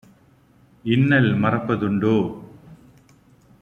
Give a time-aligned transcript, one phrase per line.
[0.85, 2.15] இன்னல் மறப்ப துண்டோ?"